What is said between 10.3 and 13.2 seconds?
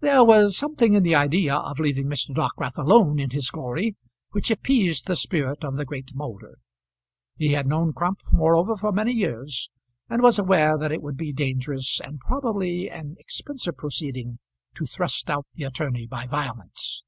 aware that it would be a dangerous, and probably an